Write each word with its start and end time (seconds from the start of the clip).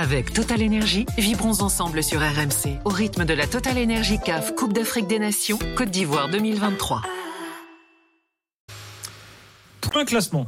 Avec 0.00 0.32
Total 0.32 0.62
Énergie, 0.62 1.06
vibrons 1.18 1.60
ensemble 1.60 2.04
sur 2.04 2.20
RMC 2.20 2.78
au 2.84 2.88
rythme 2.88 3.24
de 3.24 3.34
la 3.34 3.48
Total 3.48 3.76
Énergie 3.76 4.20
CAF 4.24 4.54
Coupe 4.54 4.72
d'Afrique 4.72 5.08
des 5.08 5.18
Nations 5.18 5.58
Côte 5.76 5.90
d'Ivoire 5.90 6.28
2023. 6.28 7.02
Point 9.80 10.04
classement. 10.04 10.46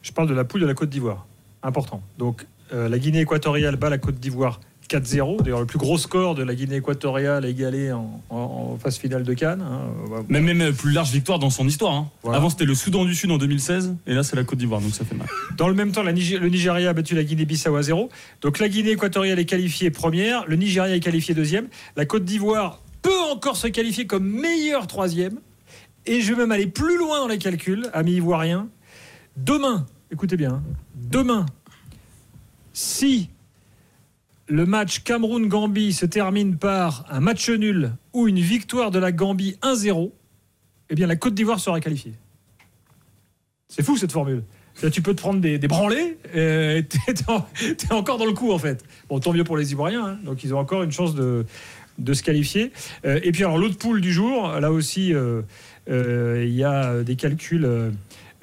Je 0.00 0.12
parle 0.12 0.28
de 0.28 0.34
la 0.34 0.44
poule 0.44 0.60
de 0.60 0.66
la 0.66 0.74
Côte 0.74 0.90
d'Ivoire. 0.90 1.26
Important. 1.64 2.00
Donc 2.18 2.46
euh, 2.72 2.88
la 2.88 3.00
Guinée 3.00 3.22
équatoriale 3.22 3.74
bat 3.74 3.90
la 3.90 3.98
Côte 3.98 4.20
d'Ivoire 4.20 4.60
4-0. 4.86 5.42
D'ailleurs, 5.42 5.60
le 5.60 5.66
plus 5.66 5.78
gros 5.78 5.98
score 5.98 6.34
de 6.34 6.42
la 6.42 6.54
Guinée 6.54 6.76
équatoriale 6.76 7.44
égalé 7.44 7.92
en, 7.92 8.20
en, 8.30 8.76
phase 8.78 8.98
finale 8.98 9.22
de 9.22 9.34
Cannes. 9.34 9.62
Hein. 9.62 10.24
Même, 10.28 10.44
même 10.44 10.72
plus 10.74 10.92
large 10.92 11.10
victoire 11.10 11.38
dans 11.38 11.50
son 11.50 11.66
histoire. 11.66 11.94
Hein. 11.94 12.10
Voilà. 12.22 12.38
Avant, 12.38 12.50
c'était 12.50 12.64
le 12.64 12.74
Soudan 12.74 13.04
du 13.04 13.14
Sud 13.14 13.30
en 13.30 13.38
2016, 13.38 13.96
et 14.06 14.14
là, 14.14 14.22
c'est 14.22 14.36
la 14.36 14.44
Côte 14.44 14.58
d'Ivoire, 14.58 14.80
donc 14.80 14.94
ça 14.94 15.04
fait 15.04 15.14
mal. 15.14 15.28
Dans 15.56 15.68
le 15.68 15.74
même 15.74 15.92
temps, 15.92 16.02
la 16.02 16.12
Niger, 16.12 16.40
le 16.40 16.48
Nigeria 16.48 16.90
a 16.90 16.92
battu 16.92 17.14
la 17.14 17.24
Guinée-Bissau 17.24 17.74
à 17.76 17.82
0. 17.82 18.08
Donc 18.42 18.58
la 18.58 18.68
Guinée 18.68 18.90
équatoriale 18.90 19.38
est 19.38 19.44
qualifiée 19.44 19.90
première, 19.90 20.46
le 20.46 20.56
Nigeria 20.56 20.94
est 20.94 21.00
qualifié 21.00 21.34
deuxième. 21.34 21.68
La 21.96 22.06
Côte 22.06 22.24
d'Ivoire 22.24 22.80
peut 23.02 23.20
encore 23.30 23.56
se 23.56 23.68
qualifier 23.68 24.06
comme 24.06 24.28
meilleur 24.28 24.86
troisième. 24.86 25.38
Et 26.06 26.20
je 26.20 26.32
vais 26.32 26.42
même 26.42 26.52
aller 26.52 26.66
plus 26.68 26.98
loin 26.98 27.20
dans 27.20 27.28
les 27.28 27.38
calculs, 27.38 27.88
amis 27.92 28.12
ivoiriens. 28.12 28.68
Demain, 29.36 29.86
écoutez 30.12 30.36
bien, 30.36 30.62
demain, 30.94 31.46
si 32.72 33.28
le 34.48 34.66
match 34.66 35.02
Cameroun-Gambie 35.02 35.92
se 35.92 36.06
termine 36.06 36.56
par 36.56 37.04
un 37.10 37.20
match 37.20 37.48
nul 37.50 37.92
ou 38.12 38.28
une 38.28 38.38
victoire 38.38 38.90
de 38.90 38.98
la 38.98 39.12
Gambie 39.12 39.58
1-0, 39.62 40.12
eh 40.90 40.94
bien 40.94 41.06
la 41.06 41.16
Côte 41.16 41.34
d'Ivoire 41.34 41.60
sera 41.60 41.80
qualifiée. 41.80 42.14
C'est 43.68 43.82
fou 43.82 43.96
cette 43.96 44.12
formule. 44.12 44.44
Tu 44.92 45.00
peux 45.00 45.14
te 45.14 45.20
prendre 45.20 45.40
des, 45.40 45.58
branlés 45.58 46.18
et 46.34 46.84
t'es 46.86 47.92
encore 47.92 48.18
dans 48.18 48.26
le 48.26 48.34
coup 48.34 48.52
en 48.52 48.58
fait. 48.58 48.84
Bon, 49.08 49.18
tant 49.20 49.32
mieux 49.32 49.44
pour 49.44 49.56
les 49.56 49.72
Ivoiriens, 49.72 50.04
hein. 50.04 50.18
donc 50.22 50.44
ils 50.44 50.54
ont 50.54 50.58
encore 50.58 50.82
une 50.82 50.92
chance 50.92 51.14
de, 51.14 51.46
se 52.12 52.22
qualifier. 52.22 52.72
Euh, 53.06 53.18
et 53.22 53.32
puis 53.32 53.42
alors 53.42 53.56
l'autre 53.56 53.78
poule 53.78 54.02
du 54.02 54.12
jour, 54.12 54.48
là 54.60 54.70
aussi, 54.70 55.14
euh, 55.14 55.40
euh, 55.88 56.44
il 56.46 56.54
y 56.54 56.62
a 56.62 57.02
des 57.02 57.16
calculs 57.16 57.66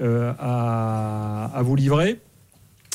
à 0.01 1.61
vous 1.63 1.75
livrer. 1.75 2.19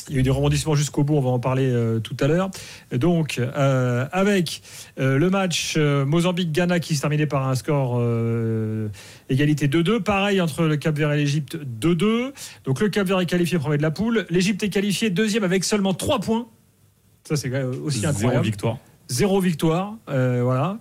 Il 0.09 0.15
y 0.15 0.17
a 0.17 0.21
eu 0.21 0.23
des 0.23 0.29
rebondissements 0.29 0.75
jusqu'au 0.75 1.03
bout, 1.03 1.15
on 1.15 1.21
va 1.21 1.29
en 1.29 1.39
parler 1.39 1.69
euh, 1.69 1.99
tout 1.99 2.17
à 2.19 2.27
l'heure. 2.27 2.49
Donc, 2.91 3.37
euh, 3.39 4.07
avec 4.11 4.61
euh, 4.99 5.17
le 5.17 5.29
match 5.29 5.77
Mozambique-Ghana 5.77 6.79
qui 6.79 6.95
se 6.95 7.01
terminait 7.01 7.27
par 7.27 7.47
un 7.47 7.55
score 7.55 8.01
égalité 9.29 9.67
2-2. 9.67 10.01
Pareil 10.01 10.41
entre 10.41 10.63
le 10.63 10.77
Cap-Vert 10.77 11.13
et 11.13 11.17
l'Égypte, 11.17 11.57
2-2. 11.81 12.33
Donc, 12.65 12.79
le 12.81 12.89
Cap-Vert 12.89 13.19
est 13.19 13.25
qualifié 13.25 13.59
premier 13.59 13.77
de 13.77 13.83
la 13.83 13.91
poule. 13.91 14.25
L'Égypte 14.29 14.63
est 14.63 14.69
qualifié 14.69 15.09
deuxième 15.09 15.43
avec 15.43 15.63
seulement 15.63 15.93
3 15.93 16.19
points. 16.19 16.47
Ça, 17.23 17.35
c'est 17.35 17.63
aussi 17.63 18.05
incroyable. 18.05 18.33
Zéro 18.33 18.41
victoire. 18.43 18.77
Zéro 19.07 19.41
victoire. 19.41 19.97
voilà. 20.07 20.79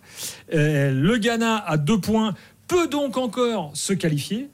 le 0.51 1.17
Ghana 1.19 1.57
à 1.57 1.77
2 1.77 2.01
points 2.01 2.35
peut 2.67 2.89
donc 2.89 3.17
encore 3.17 3.73
se 3.75 3.93
qualifier. 3.93 4.49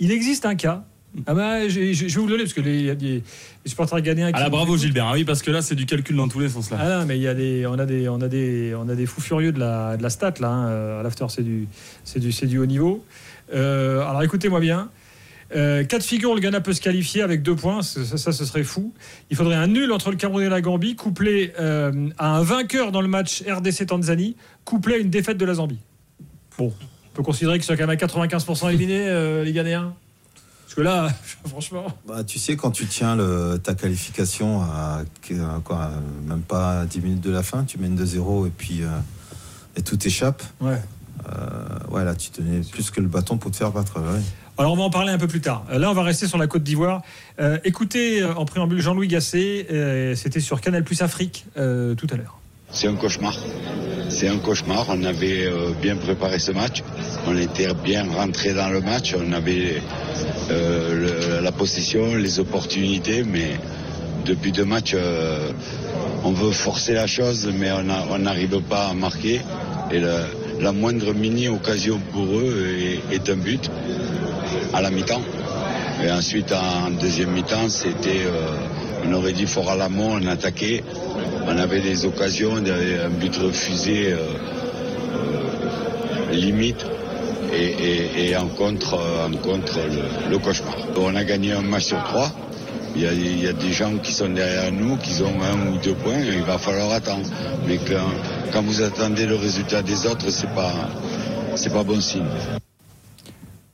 Il 0.00 0.10
existe 0.10 0.44
un 0.44 0.54
cas 0.54 0.84
ah 1.26 1.34
bah, 1.34 1.68
je, 1.68 1.92
je, 1.92 2.08
je, 2.08 2.14
vais 2.14 2.20
vous 2.20 2.26
le 2.26 2.32
donner 2.32 2.42
parce 2.44 2.54
que 2.54 2.60
les, 2.60 2.82
y 2.82 2.90
a 2.90 2.94
des, 2.94 3.22
les 3.64 3.70
supporters 3.70 4.00
ghanéens. 4.00 4.30
Ah 4.32 4.40
là, 4.40 4.48
bravo 4.48 4.76
Gilbert. 4.76 5.06
Ah 5.06 5.12
oui, 5.14 5.24
parce 5.24 5.42
que 5.42 5.50
là, 5.50 5.62
c'est 5.62 5.74
du 5.74 5.86
calcul 5.86 6.16
dans 6.16 6.28
tous 6.28 6.40
les 6.40 6.48
sens 6.48 6.70
là. 6.70 6.78
Ah 6.80 6.98
non, 6.98 7.06
mais 7.06 7.16
il 7.16 7.22
y 7.22 7.28
a 7.28 7.34
des, 7.34 7.66
on 7.66 7.78
a 7.78 7.86
des, 7.86 8.08
on 8.08 8.20
a 8.20 8.28
des, 8.28 8.74
on 8.76 8.88
a 8.88 8.94
des 8.94 9.06
fous 9.06 9.20
furieux 9.20 9.52
de 9.52 9.60
la, 9.60 9.96
de 9.96 10.02
la 10.02 10.10
stat 10.10 10.34
là. 10.40 10.48
Hein. 10.48 10.98
À 11.00 11.02
l'after, 11.02 11.26
c'est 11.28 11.44
du, 11.44 11.68
c'est 12.04 12.20
du, 12.20 12.32
c'est 12.32 12.46
du 12.46 12.58
haut 12.58 12.66
niveau. 12.66 13.04
Euh, 13.52 14.00
alors, 14.06 14.22
écoutez-moi 14.22 14.60
bien. 14.60 14.90
Euh, 15.54 15.84
quatre 15.84 16.04
figures, 16.04 16.34
le 16.34 16.40
Ghana 16.40 16.60
peut 16.60 16.72
se 16.72 16.80
qualifier 16.80 17.22
avec 17.22 17.42
deux 17.42 17.54
points. 17.54 17.82
Ça, 17.82 18.16
ça, 18.16 18.32
ce 18.32 18.44
serait 18.44 18.64
fou. 18.64 18.92
Il 19.30 19.36
faudrait 19.36 19.54
un 19.54 19.66
nul 19.66 19.92
entre 19.92 20.10
le 20.10 20.16
Cameroun 20.16 20.42
et 20.44 20.48
la 20.48 20.60
Gambie, 20.60 20.96
couplé 20.96 21.52
euh, 21.60 22.08
à 22.18 22.36
un 22.36 22.42
vainqueur 22.42 22.92
dans 22.92 23.00
le 23.00 23.08
match 23.08 23.42
RDC-Tanzanie, 23.42 24.36
couplé 24.64 24.94
à 24.94 24.98
une 24.98 25.10
défaite 25.10 25.36
de 25.36 25.44
la 25.44 25.54
Zambie. 25.54 25.78
Bon, 26.58 26.72
on 26.72 27.16
peut 27.16 27.22
considérer 27.22 27.58
qu'ils 27.58 27.64
sont 27.64 27.74
quand 27.74 27.86
même 27.86 27.90
à 27.90 27.94
95% 27.96 28.68
éliminés, 28.68 29.06
euh, 29.06 29.44
les 29.44 29.52
Ghanéens. 29.52 29.94
Parce 30.64 30.74
que 30.74 30.80
là, 30.80 31.08
franchement. 31.46 31.86
Bah, 32.06 32.24
tu 32.24 32.38
sais, 32.38 32.56
quand 32.56 32.70
tu 32.70 32.86
tiens 32.86 33.16
le, 33.16 33.58
ta 33.62 33.74
qualification 33.74 34.62
à, 34.62 35.02
à, 35.30 35.60
quoi, 35.64 35.90
même 36.26 36.42
pas 36.42 36.84
10 36.86 37.00
minutes 37.00 37.20
de 37.20 37.30
la 37.30 37.42
fin, 37.42 37.64
tu 37.64 37.78
mènes 37.78 37.96
2-0 37.96 38.46
et 38.46 38.50
puis 38.50 38.82
euh, 38.82 38.88
et 39.76 39.82
tout 39.82 39.98
échappe. 40.06 40.42
Ouais. 40.60 40.80
Euh, 41.28 41.90
ouais, 41.90 42.04
là, 42.04 42.14
tu 42.14 42.30
tenais 42.30 42.60
plus 42.60 42.90
que 42.90 43.00
le 43.00 43.08
bâton 43.08 43.38
pour 43.38 43.50
te 43.50 43.56
faire 43.56 43.70
battre. 43.70 44.00
Ouais. 44.00 44.20
Alors, 44.56 44.72
on 44.72 44.76
va 44.76 44.82
en 44.84 44.90
parler 44.90 45.10
un 45.10 45.18
peu 45.18 45.26
plus 45.26 45.40
tard. 45.40 45.64
Là, 45.72 45.90
on 45.90 45.94
va 45.94 46.02
rester 46.04 46.28
sur 46.28 46.38
la 46.38 46.46
Côte 46.46 46.62
d'Ivoire. 46.62 47.02
Euh, 47.40 47.58
écoutez, 47.64 48.22
en 48.22 48.44
préambule, 48.44 48.80
Jean-Louis 48.80 49.08
Gasset, 49.08 49.66
euh, 49.70 50.14
c'était 50.14 50.38
sur 50.38 50.60
Canal 50.60 50.84
Plus 50.84 51.02
Afrique 51.02 51.46
euh, 51.56 51.96
tout 51.96 52.06
à 52.12 52.16
l'heure. 52.16 52.38
C'est 52.70 52.86
un 52.86 52.94
cauchemar. 52.94 53.36
C'est 54.14 54.28
un 54.28 54.38
cauchemar. 54.38 54.86
On 54.90 55.02
avait 55.02 55.44
euh, 55.44 55.72
bien 55.82 55.96
préparé 55.96 56.38
ce 56.38 56.52
match. 56.52 56.84
On 57.26 57.36
était 57.36 57.66
bien 57.74 58.06
rentré 58.16 58.54
dans 58.54 58.68
le 58.68 58.80
match. 58.80 59.12
On 59.18 59.32
avait 59.32 59.82
euh, 60.52 61.40
la 61.40 61.50
possession, 61.50 62.14
les 62.14 62.38
opportunités, 62.38 63.24
mais 63.24 63.58
depuis 64.24 64.52
deux 64.52 64.64
matchs, 64.64 64.92
euh, 64.94 65.50
on 66.22 66.30
veut 66.30 66.52
forcer 66.52 66.92
la 66.92 67.08
chose, 67.08 67.50
mais 67.58 67.70
on 67.72 68.18
n'arrive 68.18 68.60
pas 68.60 68.86
à 68.86 68.94
marquer. 68.94 69.40
Et 69.90 70.00
la 70.60 70.72
moindre 70.72 71.12
mini 71.12 71.48
occasion 71.48 72.00
pour 72.12 72.38
eux 72.38 72.68
est 73.10 73.28
un 73.28 73.36
but 73.36 73.68
à 74.72 74.80
la 74.80 74.90
mi-temps. 74.90 75.22
Et 76.04 76.10
ensuite, 76.10 76.52
en 76.52 76.90
deuxième 76.90 77.30
mi-temps, 77.30 77.70
c'était, 77.70 78.26
euh, 78.26 78.50
on 79.06 79.12
aurait 79.14 79.32
dit 79.32 79.46
fort 79.46 79.70
à 79.70 79.76
l'amont, 79.76 80.18
on 80.20 80.26
attaquait. 80.26 80.84
On 81.46 81.56
avait 81.56 81.80
des 81.80 82.04
occasions, 82.04 82.56
un 82.56 83.08
but 83.08 83.34
refusé 83.36 84.12
euh, 84.12 84.18
euh, 85.14 86.32
limite. 86.32 86.84
Et, 87.54 87.64
et, 87.64 88.28
et, 88.28 88.36
en 88.36 88.48
contre, 88.48 88.94
en 88.96 89.34
contre 89.38 89.78
le, 89.78 90.30
le, 90.30 90.38
cauchemar. 90.38 90.74
On 90.98 91.14
a 91.14 91.24
gagné 91.24 91.52
un 91.52 91.62
match 91.62 91.84
sur 91.84 92.02
trois. 92.04 92.30
Il 92.96 93.02
y, 93.02 93.06
a, 93.06 93.12
il 93.12 93.42
y, 93.42 93.48
a, 93.48 93.52
des 93.54 93.72
gens 93.72 93.96
qui 94.02 94.12
sont 94.12 94.28
derrière 94.28 94.72
nous, 94.72 94.96
qui 94.98 95.22
ont 95.22 95.40
un 95.40 95.72
ou 95.72 95.78
deux 95.78 95.94
points, 95.94 96.20
il 96.20 96.42
va 96.42 96.58
falloir 96.58 96.92
attendre. 96.92 97.26
Mais 97.66 97.78
quand, 97.78 98.52
quand 98.52 98.62
vous 98.62 98.82
attendez 98.82 99.24
le 99.24 99.36
résultat 99.36 99.80
des 99.80 100.06
autres, 100.06 100.30
c'est 100.30 100.52
pas, 100.54 100.72
c'est 101.54 101.72
pas 101.72 101.82
bon 101.82 102.00
signe. 102.00 102.24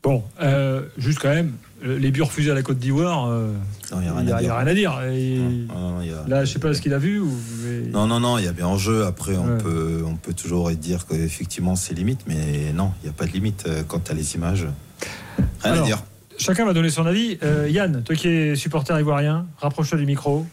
Bon, 0.03 0.25
euh, 0.41 0.83
juste 0.97 1.19
quand 1.19 1.29
même, 1.29 1.53
les 1.83 2.11
buts 2.11 2.23
refusés 2.23 2.51
à 2.51 2.55
la 2.55 2.63
Côte 2.63 2.79
d'Ivoire, 2.79 3.29
euh, 3.29 3.53
il 3.93 3.99
n'y 3.99 4.33
a, 4.33 4.37
a, 4.37 4.59
rien 4.59 4.67
à 4.67 4.75
dire. 4.75 5.01
Et 5.03 5.39
non, 5.39 5.99
non, 5.99 6.01
a... 6.01 6.29
Là, 6.29 6.45
je 6.45 6.53
sais 6.53 6.59
pas 6.59 6.73
ce 6.73 6.81
qu'il 6.81 6.95
a 6.95 6.99
vu. 6.99 7.21
Ou... 7.21 7.31
Mais... 7.65 7.91
Non, 7.91 8.07
non, 8.07 8.19
non, 8.19 8.39
il 8.39 8.45
y 8.45 8.49
a 8.49 8.53
bien 8.53 8.67
en 8.67 8.79
jeu. 8.79 9.05
Après, 9.05 9.37
on, 9.37 9.47
ouais. 9.47 9.59
peut, 9.59 10.03
on 10.07 10.17
peut 10.17 10.33
toujours 10.33 10.71
dire 10.71 11.07
qu'effectivement, 11.07 11.77
c'est 11.77 11.93
limite, 11.93 12.21
mais 12.27 12.73
non, 12.73 12.93
il 13.03 13.07
n'y 13.07 13.11
a 13.11 13.13
pas 13.13 13.27
de 13.27 13.33
limite 13.33 13.69
quant 13.89 14.01
à 14.09 14.15
les 14.15 14.35
images. 14.37 14.67
Rien 15.63 15.73
Alors, 15.73 15.85
à 15.85 15.87
dire. 15.87 16.03
Chacun 16.41 16.65
va 16.65 16.73
donner 16.73 16.89
son 16.89 17.05
avis. 17.05 17.37
Euh, 17.43 17.69
Yann, 17.69 18.03
toi 18.03 18.17
qui 18.17 18.29
es 18.29 18.57
supporter 18.57 18.99
ivoirien, 18.99 19.47
rapproche-toi 19.59 19.99
du 19.99 20.07
micro. 20.07 20.47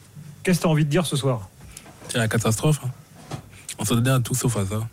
Qu'est-ce 0.43 0.57
que 0.57 0.63
tu 0.63 0.67
as 0.67 0.71
envie 0.71 0.83
de 0.83 0.89
dire 0.89 1.05
ce 1.05 1.15
soir? 1.15 1.47
C'est 2.09 2.17
la 2.17 2.27
catastrophe. 2.27 2.81
Hein. 2.83 2.89
On 3.79 3.85
se 3.85 3.93
donne 3.93 4.07
à 4.07 4.19
tout 4.19 4.35
sauf 4.35 4.57
à 4.57 4.65
ça. 4.65 4.85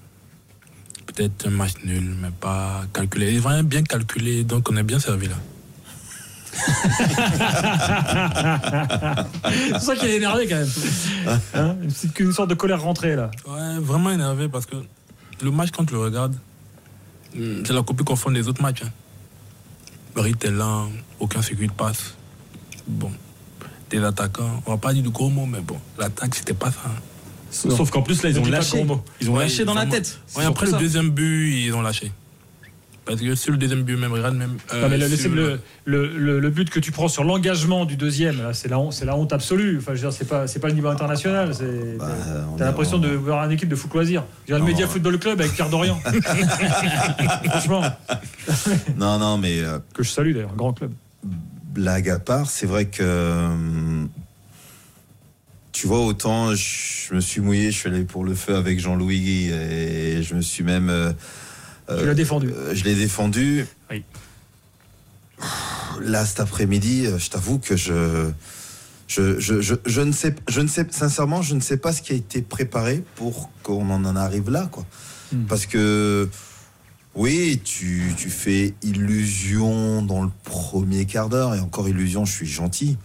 Peut-être 1.15 1.47
un 1.47 1.51
match 1.51 1.73
nul, 1.85 2.15
mais 2.21 2.31
pas 2.41 2.83
calculé. 2.93 3.27
Les 3.27 3.35
Ivoiriens 3.35 3.63
bien 3.63 3.83
calculé, 3.83 4.45
donc 4.45 4.69
on 4.71 4.77
est 4.77 4.83
bien 4.83 4.99
servi 4.99 5.29
là. 5.29 5.37
c'est 9.73 9.81
ça 9.81 9.97
qu'il 9.97 10.09
est 10.09 10.17
énervé 10.17 10.47
quand 10.49 10.57
même. 10.57 10.71
Hein? 11.55 11.77
Une, 11.83 11.93
petite, 11.93 12.19
une 12.21 12.33
sorte 12.33 12.51
de 12.51 12.55
colère 12.55 12.81
rentrée 12.81 13.17
là. 13.17 13.31
Ouais, 13.47 13.79
vraiment 13.81 14.11
énervé 14.11 14.49
parce 14.49 14.67
que 14.67 14.77
le 15.43 15.51
match, 15.51 15.71
quand 15.71 15.85
tu 15.85 15.95
le 15.95 16.01
regardes, 16.01 16.37
c'est 17.35 17.73
la 17.73 17.83
copie 17.83 18.05
qu'on 18.05 18.17
fait 18.17 18.33
des 18.33 18.49
autres 18.49 18.63
matchs. 18.63 18.83
Hein. 18.85 18.91
Rythme 20.17 20.47
est 20.47 20.51
lent, 20.51 20.89
aucun 21.19 21.43
circuit 21.43 21.67
de 21.67 21.73
passe. 21.73 22.15
Bon, 22.87 23.11
des 23.91 24.03
attaquants, 24.03 24.63
on 24.67 24.73
va 24.73 24.77
pas 24.77 24.93
dire 24.93 25.03
du 25.03 25.11
gros 25.11 25.29
mot, 25.29 25.47
mais 25.47 25.61
bon, 25.61 25.79
l'attaque, 25.99 26.35
c'était 26.35 26.55
pas 26.55 26.71
ça. 26.71 26.81
Hein. 26.87 27.01
Sauf 27.55 27.91
qu'en 27.91 28.03
plus, 28.03 28.23
là, 28.23 28.31
ils 28.31 28.39
ont 28.39 28.45
lâché. 28.45 28.85
Ils 29.21 29.31
ont 29.31 29.35
ouais, 29.35 29.45
lâché 29.45 29.65
dans 29.65 29.75
la 29.75 29.87
tête. 29.87 30.19
Ouais, 30.37 30.45
après 30.45 30.67
le 30.67 30.79
deuxième 30.79 31.11
but, 31.11 31.65
ils 31.67 31.75
ont 31.75 31.83
lâché. 31.83 32.13
Parce 33.05 33.21
que 33.21 33.35
sur 33.35 33.53
le 33.53 33.59
deuxième 33.59 33.83
but, 33.83 33.97
même, 33.97 34.13
regarde 34.13 34.35
même. 34.35 34.57
Euh, 34.73 34.83
non, 34.83 34.89
mais 34.89 34.97
le, 34.97 35.61
le, 35.85 36.09
le, 36.09 36.41
le, 36.41 36.51
but 36.51 36.71
que 36.71 36.81
tu 36.81 36.91
prends 36.91 37.09
sur 37.09 37.23
l'engagement 37.23 37.85
du 37.85 37.97
deuxième, 37.97 38.41
c'est 38.55 38.69
la, 38.69 38.79
honte, 38.79 38.99
la 39.05 39.15
honte 39.15 39.33
absolue. 39.33 39.77
Enfin, 39.79 39.95
je 39.95 40.01
veux 40.01 40.09
dire, 40.09 40.13
c'est 40.13 40.27
pas, 40.27 40.47
c'est 40.47 40.59
pas 40.59 40.69
le 40.69 40.75
niveau 40.75 40.89
international. 40.89 41.53
Bah, 41.99 42.07
T'as 42.57 42.65
l'impression 42.65 42.97
de 42.97 43.09
voir 43.09 43.45
une 43.45 43.53
équipe 43.53 43.69
de 43.69 43.77
foot 43.77 43.93
loisir. 43.93 44.25
Le 44.49 44.59
Média 44.61 44.89
Football 44.89 45.19
Club 45.19 45.41
avec 45.41 45.53
Pierre 45.53 45.69
Dorian. 45.69 46.01
Franchement. 47.51 47.83
Non, 48.97 49.19
non, 49.19 49.37
mais. 49.37 49.61
Euh, 49.61 49.79
que 49.93 50.03
je 50.03 50.11
salue 50.11 50.33
d'ailleurs, 50.33 50.55
grand 50.57 50.73
club. 50.73 50.93
Blague 51.75 52.09
à 52.09 52.19
part, 52.19 52.49
c'est 52.49 52.67
vrai 52.67 52.87
que. 52.87 53.03
Tu 55.75 55.89
vois, 55.89 55.99
autant 56.01 56.55
je 56.55 57.13
me 57.13 57.21
suis 57.21 57.41
mouillé, 57.41 57.73
je 57.73 57.77
suis 57.77 57.89
allé 57.89 58.05
pour 58.05 58.25
le 58.25 58.35
feu 58.35 58.55
avec 58.55 58.79
Jean-Louis 58.79 59.51
et 59.51 60.23
je 60.23 60.35
me 60.35 60.41
suis 60.41 60.63
même. 60.63 60.89
Euh, 60.89 61.13
tu 61.99 62.07
l'as 62.07 62.15
défendu. 62.15 62.49
Euh, 62.49 62.75
je 62.75 62.85
l'ai 62.85 62.95
défendu. 62.95 63.67
Oui. 63.91 64.05
Là, 66.01 66.25
cet 66.25 66.39
après-midi, 66.39 67.07
je 67.19 67.29
t'avoue 67.29 67.59
que 67.59 67.77
je 67.77 68.31
Je, 69.09 69.39
je, 69.39 69.61
je, 69.61 69.75
je 69.85 70.01
ne 70.01 70.13
sais, 70.13 70.35
je 70.49 70.61
ne 70.61 70.69
sais, 70.69 70.87
sincèrement, 70.91 71.43
je 71.43 71.55
ne 71.55 71.61
sais 71.61 71.77
pas 71.77 71.93
ce 71.93 72.03
qui 72.03 72.13
a 72.13 72.17
été 72.17 72.41
préparé 72.41 73.03
pour 73.17 73.51
qu'on 73.63 73.91
en 73.91 74.17
arrive 74.17 74.51
là, 74.51 74.69
quoi. 74.73 74.87
Hmm. 75.33 75.45
Parce 75.47 75.67
que, 75.67 76.29
oui, 77.15 77.61
tu, 77.63 78.15
tu 78.17 78.31
fais 78.31 78.75
illusion 78.83 80.03
dans 80.03 80.23
le 80.23 80.31
premier 80.45 81.05
quart 81.05 81.29
d'heure, 81.29 81.55
et 81.55 81.61
encore 81.61 81.89
illusion, 81.89 82.25
je 82.25 82.33
suis 82.33 82.47
gentil. 82.47 82.97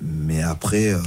Mais 0.00 0.42
après, 0.42 0.92
euh, 0.92 1.00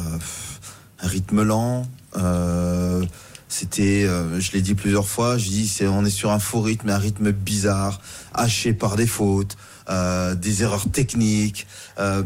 rythme 1.02 1.44
lent, 1.44 1.88
euh, 2.18 3.04
c'était, 3.48 4.06
euh, 4.06 4.40
je 4.40 4.52
l'ai 4.54 4.62
dit 4.62 4.76
plusieurs 4.76 5.08
fois, 5.08 5.38
je 5.38 5.50
dis, 5.50 5.68
c'est, 5.68 5.88
on 5.88 6.06
est 6.06 6.10
sur 6.10 6.32
un 6.32 6.40
faux 6.40 6.62
rythme, 6.62 6.90
un 6.90 6.98
rythme 6.98 7.32
bizarre, 7.32 8.02
haché 8.34 8.74
par 8.74 8.96
des 8.96 9.08
fautes, 9.08 9.58
euh, 9.90 10.36
des 10.36 10.64
erreurs 10.64 10.90
techniques. 10.90 11.68
euh, 12.00 12.24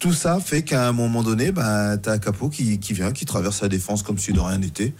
tout 0.00 0.12
ça 0.12 0.38
fait 0.38 0.62
qu'à 0.62 0.86
un 0.86 0.92
moment 0.92 1.22
donné, 1.22 1.50
ben, 1.50 1.96
tu 1.96 2.10
as 2.10 2.12
un 2.12 2.18
capot 2.18 2.50
qui, 2.50 2.78
qui 2.78 2.92
vient, 2.92 3.12
qui 3.12 3.24
traverse 3.24 3.62
la 3.62 3.68
défense 3.68 4.02
comme 4.02 4.18
si 4.18 4.32
de 4.32 4.40
rien 4.40 4.58
n'était. 4.58 4.92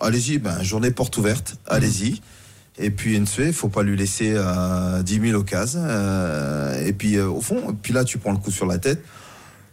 Allez-y, 0.00 0.38
ben, 0.38 0.62
journée 0.62 0.92
porte 0.92 1.16
ouverte, 1.16 1.56
allez-y. 1.66 2.20
Et 2.78 2.90
puis 2.90 3.20
Ensue, 3.20 3.46
il 3.48 3.52
faut 3.52 3.68
pas 3.68 3.82
lui 3.82 3.96
laisser 3.96 4.32
euh, 4.36 5.02
10 5.02 5.20
000 5.20 5.38
occasions. 5.38 5.80
euh, 5.82 6.86
et 6.86 6.92
puis 6.92 7.16
euh, 7.16 7.28
au 7.28 7.40
fond, 7.40 7.76
puis 7.82 7.92
là 7.92 8.04
tu 8.04 8.18
prends 8.18 8.32
le 8.32 8.38
coup 8.38 8.50
sur 8.52 8.66
la 8.66 8.78
tête. 8.78 9.02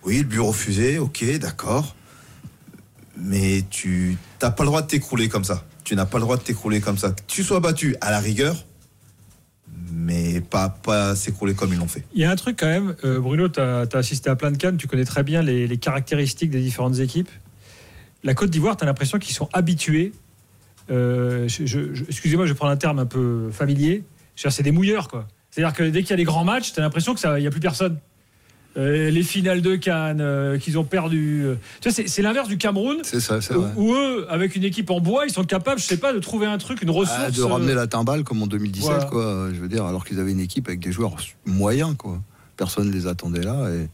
Oui, 0.04 0.20
le 0.20 0.24
but 0.24 0.40
refusé, 0.40 0.98
ok, 0.98 1.24
d'accord. 1.40 1.96
Mais 3.20 3.64
tu 3.70 4.18
n'as 4.42 4.52
pas 4.52 4.64
le 4.64 4.68
droit 4.68 4.82
de 4.82 4.88
t'écrouler 4.88 5.30
comme 5.30 5.44
ça. 5.44 5.64
Tu 5.84 5.96
n'as 5.96 6.06
pas 6.06 6.18
le 6.18 6.24
droit 6.24 6.38
de 6.38 6.44
t'écrouler 6.44 6.82
comme 6.82 6.98
ça. 6.98 7.12
Que 7.12 7.22
tu 7.28 7.44
sois 7.44 7.60
battu 7.60 7.96
à 8.02 8.12
la 8.12 8.20
rigueur, 8.20 8.66
mais 9.92 10.42
pas, 10.42 10.70
pas 10.70 11.16
s'écrouler 11.16 11.54
comme 11.54 11.74
ils 11.74 11.80
l'ont 11.80 11.88
fait. 11.88 12.04
Il 12.14 12.22
y 12.22 12.26
a 12.26 12.32
un 12.32 12.36
truc 12.36 12.58
quand 12.60 12.68
même, 12.68 12.96
euh, 13.04 13.20
Bruno, 13.20 13.50
tu 13.50 13.60
as, 13.60 13.88
assisté 13.94 14.30
à 14.30 14.36
plein 14.36 14.52
de 14.52 14.58
cannes, 14.58 14.78
tu 14.78 14.88
connais 14.88 15.06
très 15.06 15.24
bien 15.24 15.42
les, 15.42 15.78
caractéristiques 15.78 16.52
des 16.52 16.62
différentes 16.62 17.00
équipes. 17.00 17.30
La 18.24 18.34
Côte 18.34 18.50
d'Ivoire, 18.50 18.78
tu 18.78 18.84
as 18.84 18.88
l'impression 18.88 19.20
qu'ils 19.20 19.36
sont 19.36 19.50
habitués. 19.54 20.12
euh, 20.92 21.46
Excusez-moi, 21.46 22.46
je 22.46 22.54
prends 22.54 22.68
un 22.68 22.78
terme 22.78 23.00
un 23.00 23.06
peu 23.06 23.50
familier. 23.52 24.04
C'est 24.36 24.64
des 24.64 24.72
mouilleurs, 24.72 25.08
quoi. 25.08 25.28
C'est-à-dire 25.50 25.76
que 25.76 25.84
dès 25.84 26.02
qu'il 26.02 26.12
y 26.12 26.14
a 26.14 26.18
des 26.18 26.24
grands 26.24 26.44
matchs, 26.44 26.74
tu 26.74 26.80
as 26.80 26.84
l'impression 26.84 27.16
qu'il 27.16 27.30
n'y 27.32 27.48
a 27.48 27.52
plus 27.52 27.60
personne. 27.60 27.98
Euh, 28.78 29.10
les 29.10 29.24
finales 29.24 29.62
de 29.62 29.76
Cannes 29.76 30.22
euh, 30.22 30.58
qu'ils 30.60 30.78
ont 30.78 30.84
perdu. 30.84 31.44
euh, 31.46 31.56
c'est- 31.90 32.22
l'inverse 32.22 32.48
du 32.48 32.58
Cameroun. 32.58 32.98
C'est 33.04 33.20
ça, 33.20 33.42
c'est 33.42 33.56
Où, 33.56 33.62
vrai. 33.62 33.72
où 33.76 33.94
eux, 33.96 34.28
avec 34.30 34.56
une 34.56 34.64
équipe 34.64 34.92
en 34.92 35.00
bois, 35.00 35.26
ils 35.26 35.34
sont 35.34 35.44
capables, 35.44 35.80
je 35.82 35.86
sais 35.86 35.98
pas, 35.98 36.14
de 36.14 36.20
trouver 36.20 36.46
un 36.46 36.58
truc, 36.60 36.82
une 36.84 36.92
ressource. 36.92 37.20
Ah, 37.28 37.32
de 37.32 37.42
ramener 37.42 37.74
la 37.74 37.88
timbale 37.88 38.24
comme 38.24 38.42
en 38.44 38.48
2017, 38.48 38.90
Voilà. 38.92 39.06
quoi. 39.06 39.48
Je 39.52 39.60
veux 39.60 39.68
dire, 39.68 39.86
alors 39.86 40.06
qu'ils 40.06 40.20
avaient 40.20 40.32
une 40.32 40.40
équipe 40.40 40.68
avec 40.68 40.80
des 40.80 40.92
joueurs 40.92 41.16
moyens, 41.46 41.96
quoi. 41.98 42.22
Personne 42.56 42.88
ne 42.88 42.94
les 42.94 43.08
attendait 43.08 43.42
là. 43.44 43.70
Et... 43.72 43.88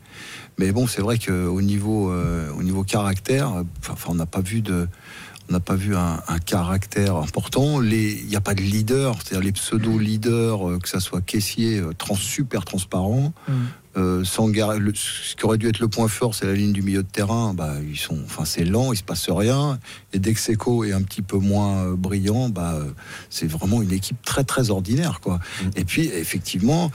Mais 0.57 0.71
bon, 0.71 0.85
c'est 0.87 1.01
vrai 1.01 1.17
qu'au 1.17 1.61
niveau, 1.61 2.11
euh, 2.11 2.49
au 2.57 2.63
niveau 2.63 2.83
caractère, 2.83 3.51
enfin, 3.89 4.09
on 4.09 4.15
n'a 4.15 4.25
pas 4.25 4.41
vu 4.41 4.61
de. 4.61 4.87
On 5.49 5.51
n'a 5.53 5.59
pas 5.59 5.75
vu 5.75 5.93
un, 5.93 6.21
un 6.29 6.39
caractère 6.39 7.17
important. 7.17 7.81
Il 7.83 8.25
n'y 8.27 8.35
a 8.37 8.41
pas 8.41 8.53
de 8.53 8.61
leader, 8.61 9.15
c'est-à-dire 9.21 9.43
les 9.43 9.51
pseudo-leaders, 9.51 10.69
euh, 10.69 10.79
que 10.79 10.87
ça 10.87 11.01
soit 11.01 11.19
caissier, 11.19 11.79
euh, 11.79 11.91
trans, 11.97 12.15
super 12.15 12.63
transparent. 12.63 13.33
Mm. 13.49 13.51
Euh, 13.95 14.23
le- 14.79 14.93
ce 14.95 15.35
qui 15.35 15.45
aurait 15.45 15.57
dû 15.59 15.67
être 15.67 15.79
le 15.79 15.87
point 15.87 16.07
fort, 16.07 16.33
c'est 16.33 16.45
la 16.47 16.53
ligne 16.53 16.73
du 16.73 16.81
milieu 16.81 17.03
de 17.03 17.07
terrain. 17.07 17.53
Bah, 17.53 17.75
ils 17.87 17.97
sont, 17.97 18.17
enfin, 18.25 18.43
c'est 18.45 18.65
lent, 18.65 18.91
il 18.91 18.97
se 18.97 19.03
passe 19.03 19.29
rien. 19.29 19.79
Et 20.13 20.19
dès 20.19 20.33
que 20.33 20.39
Seco 20.39 20.83
est 20.83 20.93
un 20.93 21.01
petit 21.03 21.21
peu 21.21 21.37
moins 21.37 21.85
euh, 21.85 21.95
brillant, 21.95 22.49
bah, 22.49 22.73
euh, 22.73 22.91
c'est 23.29 23.45
vraiment 23.47 23.81
une 23.81 23.91
équipe 23.91 24.21
très 24.23 24.43
très 24.43 24.71
ordinaire, 24.71 25.19
quoi. 25.21 25.35
Mm. 25.35 25.69
Et 25.75 25.85
puis, 25.85 26.05
effectivement, 26.07 26.91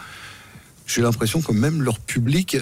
j'ai 0.87 1.03
l'impression 1.03 1.41
que 1.41 1.53
même 1.53 1.83
leur 1.83 2.01
public 2.01 2.57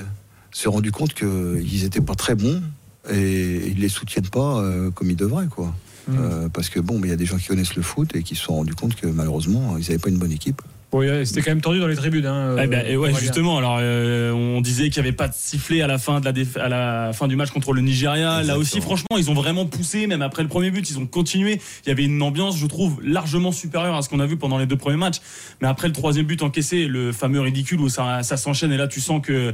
s'est 0.52 0.68
rendu 0.68 0.92
compte 0.92 1.14
qu'ils 1.14 1.82
n'étaient 1.82 2.00
pas 2.00 2.14
très 2.14 2.34
bons 2.34 2.62
et 3.10 3.68
ils 3.68 3.78
les 3.80 3.88
soutiennent 3.88 4.28
pas 4.28 4.60
euh, 4.60 4.90
comme 4.90 5.10
ils 5.10 5.16
devraient, 5.16 5.46
quoi. 5.48 5.74
Mm. 6.08 6.16
Euh, 6.18 6.48
parce 6.50 6.68
que 6.68 6.78
bon, 6.78 6.98
mais 6.98 7.08
il 7.08 7.10
y 7.10 7.14
a 7.14 7.16
des 7.16 7.26
gens 7.26 7.38
qui 7.38 7.46
connaissent 7.46 7.74
le 7.76 7.82
foot 7.82 8.14
et 8.14 8.22
qui 8.22 8.34
se 8.34 8.42
sont 8.42 8.54
rendus 8.54 8.74
compte 8.74 8.94
que 8.96 9.06
malheureusement, 9.06 9.76
ils 9.78 9.82
n'avaient 9.82 9.98
pas 9.98 10.10
une 10.10 10.18
bonne 10.18 10.32
équipe. 10.32 10.60
A- 10.92 11.24
C'était 11.26 11.42
quand 11.42 11.50
même 11.50 11.60
tendu 11.60 11.78
dans 11.80 11.88
les 11.88 11.96
tribunes. 11.96 12.24
Hein, 12.26 12.56
Eh 12.62 12.66
ben, 12.68 12.86
et 12.86 12.96
ouais, 12.96 13.10
justement. 13.20 13.58
Alors, 13.58 13.76
euh, 13.80 14.32
on 14.32 14.60
disait 14.60 14.88
qu'il 14.88 15.02
n'y 15.02 15.08
avait 15.08 15.16
pas 15.16 15.28
de 15.28 15.34
sifflet 15.36 15.82
à 15.82 15.86
la 15.86 15.98
fin 15.98 16.20
de 16.20 16.24
la 16.24 16.32
déf- 16.32 16.58
à 16.58 16.68
la 16.68 17.12
fin 17.12 17.28
du 17.28 17.36
match 17.36 17.50
contre 17.50 17.72
le 17.74 17.82
Nigeria. 17.82 18.42
Là 18.42 18.56
aussi, 18.58 18.80
franchement, 18.80 19.16
ils 19.18 19.30
ont 19.30 19.34
vraiment 19.34 19.66
poussé. 19.66 20.06
Même 20.06 20.22
après 20.22 20.42
le 20.42 20.48
premier 20.48 20.70
but, 20.70 20.88
ils 20.88 20.98
ont 20.98 21.04
continué. 21.06 21.60
Il 21.84 21.88
y 21.88 21.92
avait 21.92 22.04
une 22.04 22.22
ambiance, 22.22 22.56
je 22.56 22.66
trouve, 22.66 22.98
largement 23.04 23.52
supérieure 23.52 23.94
à 23.96 24.02
ce 24.02 24.08
qu'on 24.08 24.20
a 24.20 24.26
vu 24.26 24.36
pendant 24.36 24.58
les 24.58 24.66
deux 24.66 24.76
premiers 24.76 24.96
matchs. 24.96 25.20
Mais 25.60 25.68
après 25.68 25.88
le 25.88 25.92
troisième 25.92 26.24
but 26.26 26.42
encaissé, 26.42 26.86
le 26.86 27.12
fameux 27.12 27.40
ridicule 27.40 27.80
où 27.80 27.88
ça, 27.88 28.22
ça 28.22 28.36
s'enchaîne 28.36 28.72
et 28.72 28.76
là, 28.78 28.88
tu 28.88 29.00
sens 29.00 29.20
que 29.22 29.52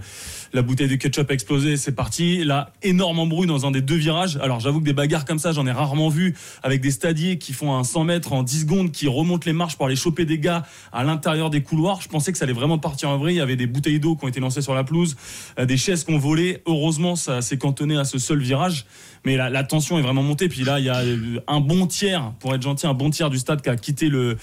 la 0.52 0.62
bouteille 0.62 0.88
de 0.88 0.96
ketchup 0.96 1.30
a 1.30 1.34
explosé. 1.34 1.76
C'est 1.76 1.92
parti. 1.92 2.44
Là, 2.44 2.72
énorme 2.82 3.18
embrouille 3.18 3.46
dans 3.48 3.66
un 3.66 3.70
des 3.70 3.80
deux 3.80 3.96
virages. 3.96 4.38
Alors, 4.42 4.60
j'avoue 4.60 4.80
que 4.80 4.84
des 4.84 4.92
bagarres 4.92 5.24
comme 5.24 5.38
ça, 5.38 5.52
j'en 5.52 5.66
ai 5.66 5.72
rarement 5.72 6.08
vu 6.10 6.34
avec 6.62 6.80
des 6.82 6.90
stadiers 6.90 7.38
qui 7.38 7.52
font 7.52 7.74
un 7.74 7.84
100 7.84 8.04
mètres 8.04 8.32
en 8.32 8.42
10 8.42 8.60
secondes, 8.60 8.92
qui 8.92 9.08
remontent 9.08 9.44
les 9.46 9.52
marches 9.54 9.76
pour 9.76 9.86
aller 9.86 9.96
choper 9.96 10.24
des 10.24 10.38
gars 10.38 10.64
à 10.92 11.02
des 11.50 11.62
couloirs. 11.62 12.00
Je 12.00 12.08
pensais 12.08 12.32
que 12.32 12.38
ça 12.38 12.44
allait 12.44 12.52
vraiment 12.52 12.78
partir 12.78 13.08
en 13.10 13.18
vrille. 13.18 13.36
Il 13.36 13.38
y 13.38 13.42
avait 13.42 13.56
des 13.56 13.66
bouteilles 13.66 14.00
d'eau 14.00 14.16
qui 14.16 14.24
ont 14.24 14.28
été 14.28 14.40
lancées 14.40 14.62
sur 14.62 14.74
la 14.74 14.84
pelouse, 14.84 15.16
euh, 15.58 15.66
des 15.66 15.76
chaises 15.76 16.04
qui 16.04 16.12
ont 16.12 16.18
volé. 16.18 16.62
Heureusement, 16.66 17.16
ça 17.16 17.42
s'est 17.42 17.58
cantonné 17.58 17.96
à 17.96 18.04
ce 18.04 18.18
seul 18.18 18.40
virage. 18.40 18.86
Mais 19.24 19.36
la, 19.36 19.50
la 19.50 19.62
tension 19.62 19.98
est 19.98 20.02
vraiment 20.02 20.22
montée. 20.22 20.48
Puis 20.48 20.64
là, 20.64 20.78
il 20.80 20.84
y 20.84 20.88
a 20.88 20.98
euh, 21.00 21.40
un 21.46 21.60
bon 21.60 21.86
tiers, 21.86 22.32
pour 22.40 22.54
être 22.54 22.62
gentil, 22.62 22.86
un 22.88 22.94
bon 22.94 23.08
tiers 23.10 23.30
du 23.30 23.38
stade 23.38 23.62
qui 23.62 23.68
a 23.68 23.76
quitté 23.76 24.08
le, 24.08 24.36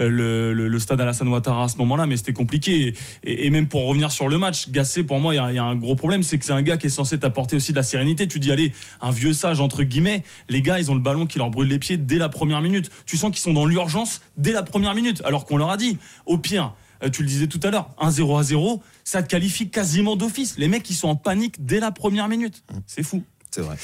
euh, 0.00 0.08
le, 0.10 0.52
le- 0.52 0.68
le 0.68 0.78
stade 0.78 1.00
Alassane 1.00 1.28
Ouattara 1.28 1.64
à 1.64 1.68
ce 1.68 1.76
moment-là. 1.78 2.06
Mais 2.06 2.16
c'était 2.18 2.34
compliqué. 2.34 2.94
Et, 3.24 3.46
et 3.46 3.50
même 3.50 3.66
pour 3.68 3.86
revenir 3.86 4.12
sur 4.12 4.28
le 4.28 4.36
match, 4.36 4.68
Gassé, 4.70 5.04
pour 5.04 5.18
moi, 5.20 5.32
il 5.34 5.38
y 5.38 5.40
a, 5.40 5.50
il 5.52 5.56
y 5.56 5.58
a 5.58 5.64
un 5.64 5.74
gros 5.76 5.96
problème. 5.96 6.22
C'est 6.22 6.38
que 6.38 6.44
c'est 6.44 6.52
un 6.52 6.62
gars 6.62 6.76
qui 6.76 6.88
est 6.88 6.90
censé 6.90 7.18
t'apporter 7.18 7.56
aussi 7.56 7.72
de 7.72 7.76
la 7.76 7.82
sérénité. 7.82 8.28
Tu 8.28 8.38
dis, 8.38 8.52
allez, 8.52 8.72
un 9.00 9.10
vieux 9.10 9.32
sage, 9.32 9.60
entre 9.60 9.82
guillemets. 9.84 10.22
Les 10.50 10.60
gars, 10.60 10.78
ils 10.78 10.90
ont 10.90 10.94
le 10.94 11.00
ballon 11.00 11.26
qui 11.26 11.38
leur 11.38 11.50
brûle 11.50 11.68
les 11.68 11.78
pieds 11.78 11.96
dès 11.96 12.18
la 12.18 12.28
première 12.28 12.60
minute. 12.60 12.90
Tu 13.06 13.16
sens 13.16 13.30
qu'ils 13.30 13.40
sont 13.40 13.54
dans 13.54 13.64
l'urgence 13.66 14.20
dès 14.36 14.52
la 14.52 14.62
première 14.62 14.94
minute. 14.94 15.22
Alors 15.24 15.46
qu'on 15.46 15.56
leur 15.56 15.70
a 15.70 15.76
dit, 15.78 15.96
au 16.26 16.36
pire, 16.36 16.74
euh, 17.02 17.08
tu 17.08 17.22
le 17.22 17.28
disais 17.28 17.46
tout 17.46 17.60
à 17.62 17.70
l'heure, 17.70 17.90
1-0 18.00 18.38
à 18.38 18.42
0, 18.42 18.82
ça 19.04 19.22
te 19.22 19.28
qualifie 19.28 19.70
quasiment 19.70 20.14
d'office. 20.16 20.56
Les 20.58 20.68
mecs, 20.68 20.88
ils 20.90 20.94
sont 20.94 21.08
en 21.08 21.16
panique 21.16 21.64
dès 21.64 21.80
la 21.80 21.90
première 21.90 22.28
minute. 22.28 22.62
C'est 22.86 23.02
fou. 23.02 23.22
C'est 23.50 23.62
vrai. 23.62 23.76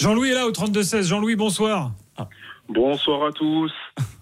Jean-Louis 0.00 0.30
est 0.30 0.34
là 0.34 0.46
au 0.46 0.50
32-16. 0.50 1.02
Jean-Louis, 1.08 1.36
bonsoir. 1.36 1.92
Bonsoir 2.70 3.26
à 3.26 3.32
tous. 3.32 3.70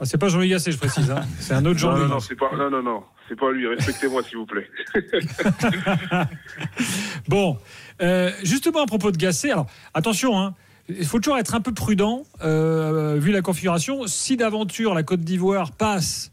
Ah, 0.00 0.04
c'est 0.04 0.16
pas 0.18 0.28
Jean-Louis 0.28 0.48
Gasset, 0.48 0.72
je 0.72 0.78
précise. 0.78 1.10
hein. 1.10 1.20
C'est 1.38 1.52
un 1.54 1.64
autre 1.66 1.74
Non, 1.74 1.78
Jean-Louis. 1.78 2.02
non, 2.08 2.08
non, 2.14 2.20
c'est 2.20 2.34
pas, 2.34 2.50
non, 2.56 2.70
non, 2.70 2.82
non, 2.82 3.02
c'est 3.28 3.38
pas 3.38 3.52
lui. 3.52 3.66
Respectez-moi, 3.68 4.22
s'il 4.22 4.38
vous 4.38 4.46
plaît. 4.46 4.68
Bon, 7.28 7.58
euh, 8.00 8.30
justement 8.42 8.82
à 8.82 8.86
propos 8.86 9.10
de 9.12 9.18
Gasset, 9.18 9.50
alors 9.50 9.66
attention, 9.92 10.40
hein, 10.40 10.54
il 10.88 11.04
faut 11.04 11.18
toujours 11.20 11.36
être 11.36 11.54
un 11.54 11.60
peu 11.60 11.72
prudent 11.74 12.22
euh, 12.42 13.16
vu 13.18 13.30
la 13.32 13.42
configuration. 13.42 14.06
Si 14.06 14.38
d'aventure 14.38 14.94
la 14.94 15.02
Côte 15.02 15.20
d'Ivoire 15.20 15.72
passe 15.72 16.32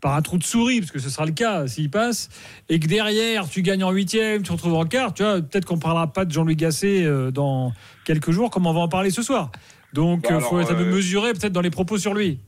par 0.00 0.14
un 0.14 0.22
trou 0.22 0.38
de 0.38 0.44
souris, 0.44 0.80
parce 0.80 0.92
que 0.92 0.98
ce 0.98 1.08
sera 1.08 1.26
le 1.26 1.32
cas 1.32 1.66
s'il 1.66 1.90
passe, 1.90 2.28
et 2.68 2.78
que 2.78 2.86
derrière 2.86 3.48
tu 3.48 3.62
gagnes 3.62 3.84
en 3.84 3.90
huitième, 3.90 4.42
tu 4.42 4.48
te 4.48 4.52
retrouves 4.52 4.74
en 4.74 4.84
quart, 4.84 5.14
tu 5.14 5.22
vois, 5.22 5.40
peut-être 5.40 5.64
qu'on 5.64 5.78
parlera 5.78 6.12
pas 6.12 6.24
de 6.24 6.32
Jean-Louis 6.32 6.56
Gasset 6.56 7.04
euh, 7.04 7.30
dans 7.30 7.72
quelques 8.04 8.30
jours, 8.30 8.50
comme 8.50 8.66
on 8.66 8.72
va 8.72 8.80
en 8.80 8.88
parler 8.88 9.10
ce 9.10 9.22
soir. 9.22 9.50
Donc 9.92 10.22
Bah 10.22 10.28
il 10.30 10.36
alors, 10.36 10.50
faut 10.50 10.60
être 10.60 10.72
un 10.72 10.74
peu 10.74 10.82
euh, 10.82 10.94
mesuré 10.94 11.32
peut-être 11.32 11.52
dans 11.52 11.60
les 11.60 11.70
propos 11.70 11.98
sur 11.98 12.14
lui. 12.14 12.38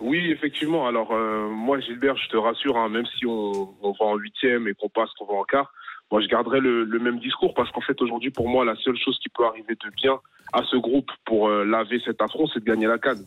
Oui, 0.00 0.30
effectivement. 0.30 0.86
Alors, 0.86 1.10
euh, 1.12 1.48
moi, 1.48 1.80
Gilbert, 1.80 2.16
je 2.16 2.28
te 2.28 2.36
rassure, 2.36 2.76
hein, 2.76 2.88
même 2.88 3.06
si 3.18 3.26
on, 3.26 3.74
on 3.82 3.92
va 3.92 4.04
en 4.04 4.16
huitième 4.16 4.68
et 4.68 4.74
qu'on 4.74 4.88
passe, 4.88 5.10
qu'on 5.18 5.26
va 5.26 5.34
en 5.34 5.44
quart, 5.44 5.72
moi, 6.10 6.20
je 6.22 6.26
garderai 6.28 6.60
le, 6.60 6.84
le 6.84 6.98
même 6.98 7.18
discours 7.18 7.52
parce 7.54 7.70
qu'en 7.70 7.80
fait, 7.80 8.00
aujourd'hui, 8.00 8.30
pour 8.30 8.48
moi, 8.48 8.64
la 8.64 8.76
seule 8.76 8.96
chose 8.96 9.18
qui 9.22 9.28
peut 9.28 9.44
arriver 9.44 9.74
de 9.74 9.90
bien 9.96 10.18
à 10.52 10.62
ce 10.70 10.76
groupe 10.76 11.10
pour 11.24 11.48
euh, 11.48 11.64
laver 11.64 12.00
cet 12.04 12.22
affront, 12.22 12.46
c'est 12.46 12.60
de 12.60 12.64
gagner 12.64 12.86
la 12.86 12.98
canne. 12.98 13.24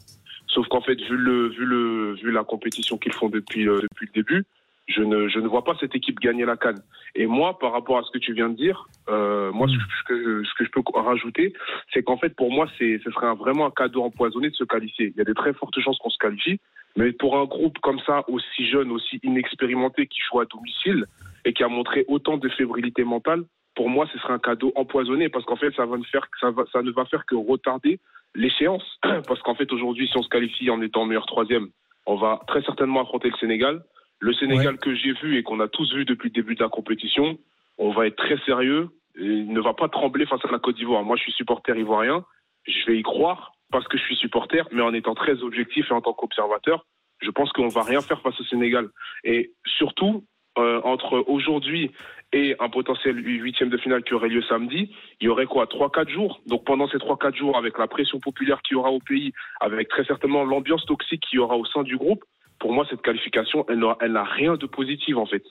Sauf 0.53 0.67
qu'en 0.67 0.81
fait, 0.81 0.99
vu, 0.99 1.15
le, 1.15 1.47
vu, 1.49 1.65
le, 1.65 2.13
vu 2.21 2.31
la 2.31 2.43
compétition 2.43 2.97
qu'ils 2.97 3.13
font 3.13 3.29
depuis, 3.29 3.67
euh, 3.67 3.79
depuis 3.81 4.07
le 4.07 4.21
début, 4.21 4.43
je 4.87 5.01
ne, 5.01 5.29
je 5.29 5.39
ne 5.39 5.47
vois 5.47 5.63
pas 5.63 5.75
cette 5.79 5.95
équipe 5.95 6.19
gagner 6.19 6.43
la 6.43 6.57
canne. 6.57 6.81
Et 7.15 7.25
moi, 7.25 7.57
par 7.57 7.71
rapport 7.71 7.97
à 7.97 8.03
ce 8.03 8.11
que 8.11 8.17
tu 8.17 8.33
viens 8.33 8.49
de 8.49 8.55
dire, 8.55 8.87
euh, 9.09 9.51
moi, 9.53 9.67
ce, 9.69 10.03
que, 10.07 10.43
ce 10.43 10.53
que 10.57 10.65
je 10.65 10.69
peux 10.71 10.81
rajouter, 10.93 11.53
c'est 11.93 12.03
qu'en 12.03 12.17
fait, 12.17 12.35
pour 12.35 12.51
moi, 12.51 12.67
ce 12.77 12.97
serait 12.99 13.27
un- 13.27 13.35
vraiment 13.35 13.65
un 13.65 13.71
cadeau 13.71 14.03
empoisonné 14.03 14.49
de 14.49 14.55
se 14.55 14.65
qualifier. 14.65 15.13
Il 15.15 15.17
y 15.17 15.21
a 15.21 15.23
des 15.23 15.33
très 15.33 15.53
fortes 15.53 15.79
chances 15.79 15.97
qu'on 15.99 16.09
se 16.09 16.17
qualifie, 16.17 16.59
mais 16.97 17.13
pour 17.13 17.37
un 17.37 17.45
groupe 17.45 17.79
comme 17.79 17.99
ça, 18.05 18.25
aussi 18.27 18.67
jeune, 18.67 18.91
aussi 18.91 19.19
inexpérimenté, 19.23 20.07
qui 20.07 20.19
joue 20.29 20.41
à 20.41 20.45
domicile 20.45 21.05
et 21.45 21.53
qui 21.53 21.63
a 21.63 21.69
montré 21.69 22.03
autant 22.09 22.35
de 22.37 22.49
fébrilité 22.49 23.05
mentale, 23.05 23.43
pour 23.75 23.89
moi, 23.89 24.07
ce 24.11 24.19
serait 24.19 24.33
un 24.33 24.39
cadeau 24.39 24.71
empoisonné 24.75 25.29
parce 25.29 25.45
qu'en 25.45 25.55
fait, 25.55 25.73
ça, 25.75 25.85
va 25.85 25.97
ne 25.97 26.03
faire, 26.03 26.27
ça, 26.39 26.51
va, 26.51 26.63
ça 26.71 26.81
ne 26.81 26.91
va 26.91 27.05
faire 27.05 27.25
que 27.25 27.35
retarder 27.35 27.99
l'échéance. 28.35 28.99
Parce 29.27 29.41
qu'en 29.41 29.55
fait, 29.55 29.71
aujourd'hui, 29.71 30.07
si 30.07 30.17
on 30.17 30.23
se 30.23 30.29
qualifie 30.29 30.69
en 30.69 30.81
étant 30.81 31.05
meilleur 31.05 31.25
troisième, 31.25 31.69
on 32.05 32.15
va 32.15 32.41
très 32.47 32.61
certainement 32.63 33.01
affronter 33.01 33.29
le 33.29 33.37
Sénégal. 33.37 33.83
Le 34.19 34.33
Sénégal 34.33 34.77
que 34.77 34.93
j'ai 34.93 35.13
vu 35.13 35.37
et 35.37 35.43
qu'on 35.43 35.59
a 35.59 35.67
tous 35.67 35.93
vu 35.93 36.05
depuis 36.05 36.29
le 36.29 36.33
début 36.33 36.55
de 36.55 36.63
la 36.63 36.69
compétition, 36.69 37.37
on 37.77 37.91
va 37.91 38.07
être 38.07 38.17
très 38.17 38.37
sérieux. 38.45 38.89
Et 39.15 39.25
il 39.25 39.51
ne 39.51 39.59
va 39.59 39.73
pas 39.73 39.89
trembler 39.89 40.25
face 40.25 40.43
à 40.45 40.51
la 40.51 40.59
Côte 40.59 40.75
d'Ivoire. 40.75 41.03
Moi, 41.03 41.17
je 41.17 41.23
suis 41.23 41.31
supporter 41.33 41.77
ivoirien. 41.77 42.23
Je 42.65 42.85
vais 42.85 42.97
y 42.97 43.03
croire 43.03 43.53
parce 43.71 43.87
que 43.87 43.97
je 43.97 44.03
suis 44.03 44.15
supporter, 44.15 44.67
mais 44.71 44.81
en 44.81 44.93
étant 44.93 45.15
très 45.15 45.41
objectif 45.41 45.89
et 45.89 45.93
en 45.93 46.01
tant 46.01 46.13
qu'observateur, 46.13 46.85
je 47.19 47.29
pense 47.31 47.51
qu'on 47.51 47.67
va 47.67 47.83
rien 47.83 48.01
faire 48.01 48.21
face 48.21 48.39
au 48.39 48.43
Sénégal. 48.43 48.89
Et 49.23 49.53
surtout, 49.65 50.25
euh, 50.57 50.81
entre 50.83 51.23
aujourd'hui 51.27 51.91
et 52.33 52.55
un 52.59 52.69
potentiel 52.69 53.17
huitième 53.25 53.69
de 53.69 53.77
finale 53.77 54.03
qui 54.03 54.13
aurait 54.13 54.29
lieu 54.29 54.41
samedi, 54.43 54.91
il 55.19 55.25
y 55.25 55.29
aurait 55.29 55.45
quoi 55.45 55.67
Trois, 55.67 55.89
quatre 55.91 56.09
jours? 56.09 56.41
Donc 56.47 56.63
pendant 56.65 56.87
ces 56.87 56.97
trois, 56.97 57.17
quatre 57.17 57.35
jours, 57.35 57.57
avec 57.57 57.77
la 57.77 57.87
pression 57.87 58.19
populaire 58.19 58.61
qu'il 58.61 58.75
y 58.75 58.79
aura 58.79 58.91
au 58.91 58.99
pays, 58.99 59.33
avec 59.59 59.89
très 59.89 60.05
certainement 60.05 60.43
l'ambiance 60.45 60.85
toxique 60.85 61.21
qu'il 61.29 61.37
y 61.37 61.39
aura 61.39 61.57
au 61.57 61.65
sein 61.65 61.83
du 61.83 61.97
groupe, 61.97 62.23
pour 62.59 62.73
moi, 62.73 62.85
cette 62.89 63.01
qualification, 63.01 63.65
elle 63.69 63.79
n'a, 64.11 64.23
rien 64.23 64.55
de 64.55 64.65
positif 64.65 65.17
en 65.17 65.25
fait. 65.25 65.43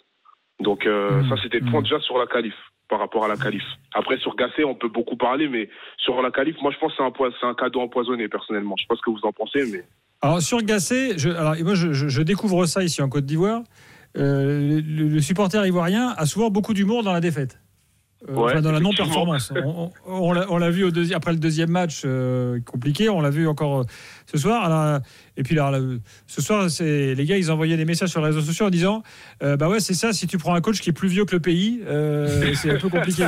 Donc 0.61 0.87
euh, 0.87 1.23
Mmh. 1.23 1.28
ça, 1.28 1.35
c'était 1.42 1.59
le 1.61 1.71
point 1.71 1.83
déjà 1.83 2.00
sur 2.00 2.16
la 2.19 2.26
qualif, 2.26 2.54
par 2.88 2.99
rapport 2.99 3.25
à 3.25 3.28
la 3.28 3.37
qualif. 3.37 3.64
Après, 3.95 4.16
sur 4.19 4.35
Gasset, 4.37 4.64
on 4.64 4.75
peut 4.75 4.88
beaucoup 4.88 5.16
parler, 5.16 5.49
mais 5.49 5.69
sur 5.99 6.21
la 6.23 6.30
qualif, 6.30 6.57
moi, 6.62 6.71
je 6.73 6.78
pense 6.78 6.92
que 6.92 6.99
c'est 6.99 7.04
un, 7.04 7.11
poi- 7.11 7.30
c'est 7.40 7.47
un 7.47 7.54
cadeau 7.54 7.80
empoisonné, 7.80 8.28
personnellement. 8.28 8.75
Je 8.78 8.85
sais 8.85 8.88
pas 8.88 8.97
ce 8.97 9.02
que 9.02 9.11
vous 9.11 9.25
en 9.26 9.33
pensez, 9.33 9.64
mais... 9.71 9.85
Alors 10.23 10.40
sur 10.42 10.59
Gasset, 10.62 11.19
je, 11.19 11.30
alors, 11.30 11.54
moi 11.64 11.75
je, 11.75 11.92
je- 11.92 12.09
je 12.09 12.23
découvre 12.23 12.66
ça 12.66 12.83
ici 12.83 13.00
en 13.02 13.09
Côte 13.09 13.25
d'Ivoire. 13.25 13.62
Euh, 14.16 14.80
le, 14.84 15.08
le 15.08 15.20
supporter 15.20 15.64
ivoirien 15.66 16.14
a 16.16 16.26
souvent 16.26 16.50
beaucoup 16.50 16.74
d'humour 16.74 17.02
dans 17.02 17.12
la 17.12 17.20
défaite. 17.20 17.58
Euh, 18.28 18.34
Ouais, 18.34 18.50
enfin, 18.52 18.60
dans 18.60 18.72
la 18.72 18.80
non-performance. 18.80 19.50
On, 19.64 19.90
on- 20.06 20.34
on 20.50 20.58
l'a- 20.58 20.70
vu 20.70 20.84
au 20.84 20.90
deuxi- 20.90 21.14
après 21.14 21.32
le 21.32 21.38
deuxième 21.38 21.70
match 21.70 22.02
euh, 22.04 22.60
compliqué, 22.66 23.08
on 23.08 23.22
l'a 23.22 23.30
vu 23.30 23.48
encore 23.48 23.86
ce 24.30 24.36
soir. 24.36 24.62
Alors, 24.64 25.00
et 25.38 25.42
puis 25.42 25.54
là, 25.54 25.72
ce 26.26 26.42
soir, 26.42 26.68
c'est 26.70 27.14
les 27.14 27.24
gars, 27.24 27.38
ils 27.38 27.50
envoyaient 27.50 27.78
des 27.78 27.86
messages 27.86 28.10
sur 28.10 28.20
les 28.20 28.26
réseaux 28.26 28.42
sociaux 28.42 28.66
en 28.66 28.70
disant, 28.70 29.02
bah 29.40 29.68
ouais, 29.70 29.80
c'est 29.80 29.94
ça. 29.94 30.12
Si 30.12 30.26
tu 30.26 30.36
prends 30.36 30.54
un 30.54 30.60
coach 30.60 30.80
qui 30.82 30.90
est 30.90 30.92
plus 30.92 31.08
vieux 31.08 31.24
que 31.24 31.34
le 31.34 31.40
pays, 31.40 31.80
c'est 32.56 32.72
un 32.72 32.78
peu 32.78 32.90
compliqué. 32.90 33.26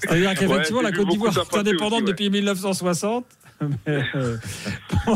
C'est-à-dire 0.00 0.34
qu'effectivement, 0.34 0.78
Ouais, 0.78 0.84
la 0.84 0.92
Côte 0.92 1.08
d'Ivoire 1.08 1.32
est 1.36 1.56
indépendante 1.58 1.92
aussi, 1.92 2.02
ouais. 2.04 2.08
depuis 2.08 2.30
1960. 2.30 3.26
Euh, 3.88 4.36